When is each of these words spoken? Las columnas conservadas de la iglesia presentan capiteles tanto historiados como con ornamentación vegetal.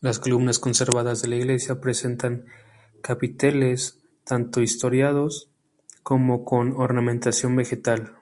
Las 0.00 0.20
columnas 0.20 0.60
conservadas 0.60 1.22
de 1.22 1.26
la 1.26 1.34
iglesia 1.34 1.80
presentan 1.80 2.46
capiteles 3.02 3.98
tanto 4.22 4.60
historiados 4.60 5.48
como 6.04 6.44
con 6.44 6.76
ornamentación 6.76 7.56
vegetal. 7.56 8.14